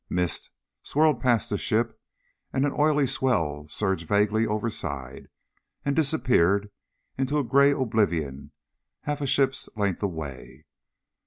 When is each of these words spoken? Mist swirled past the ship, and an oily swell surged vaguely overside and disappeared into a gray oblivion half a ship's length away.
Mist 0.09 0.49
swirled 0.81 1.21
past 1.21 1.51
the 1.51 1.59
ship, 1.59 2.01
and 2.51 2.65
an 2.65 2.73
oily 2.73 3.05
swell 3.05 3.67
surged 3.67 4.07
vaguely 4.07 4.47
overside 4.47 5.27
and 5.85 5.95
disappeared 5.95 6.71
into 7.19 7.37
a 7.37 7.43
gray 7.43 7.69
oblivion 7.69 8.51
half 9.01 9.21
a 9.21 9.27
ship's 9.27 9.69
length 9.75 10.01
away. 10.01 10.65